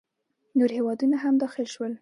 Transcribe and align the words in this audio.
نور 0.57 0.69
هیوادونه 0.77 1.15
هم 1.23 1.33
داخل 1.43 1.65
شول. 1.73 1.89